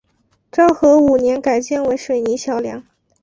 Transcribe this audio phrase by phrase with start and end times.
[0.51, 2.83] 昭和五年改建为水泥桥梁。